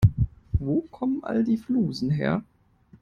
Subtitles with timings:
[0.57, 2.43] Wo kommen all die Flusen her?